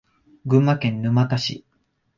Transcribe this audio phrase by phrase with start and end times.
[0.47, 1.63] 群馬県沼田市